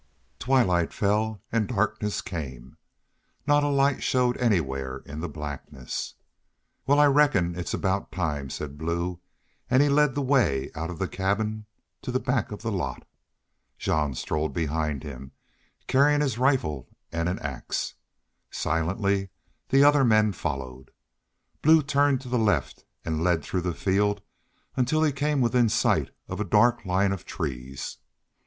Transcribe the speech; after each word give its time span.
Twilight 0.39 0.91
fell 0.93 1.43
and 1.51 1.67
darkness 1.67 2.21
came. 2.21 2.75
Not 3.45 3.63
a 3.63 3.67
light 3.67 4.01
showed 4.01 4.35
anywhere 4.37 5.03
in 5.05 5.19
the 5.19 5.29
blackness. 5.29 6.15
"Wal, 6.87 6.99
I 6.99 7.05
reckon 7.05 7.53
it's 7.53 7.75
aboot 7.75 8.11
time," 8.11 8.49
said 8.49 8.79
Blue, 8.79 9.19
and 9.69 9.83
he 9.83 9.89
led 9.89 10.15
the 10.15 10.23
way 10.23 10.71
out 10.73 10.89
of 10.89 10.97
the 10.97 11.07
cabin 11.07 11.67
to 12.01 12.11
the 12.11 12.19
back 12.19 12.51
of 12.51 12.63
the 12.63 12.71
lot. 12.71 13.07
Jean 13.77 14.15
strode 14.15 14.53
behind 14.53 15.03
him, 15.03 15.33
carrying 15.85 16.21
his 16.21 16.39
rifle 16.39 16.89
and 17.11 17.29
an 17.29 17.37
ax. 17.37 17.93
Silently 18.49 19.29
the 19.69 19.83
other 19.83 20.03
men 20.03 20.31
followed. 20.31 20.89
Blue 21.61 21.83
turned 21.83 22.21
to 22.21 22.27
the 22.27 22.39
left 22.39 22.85
and 23.05 23.23
led 23.23 23.43
through 23.43 23.61
the 23.61 23.71
field 23.75 24.23
until 24.75 25.03
he 25.03 25.11
came 25.11 25.41
within 25.41 25.69
sight 25.69 26.09
of 26.27 26.39
a 26.39 26.43
dark 26.43 26.85
line 26.85 27.11
of 27.11 27.23
trees. 27.23 27.97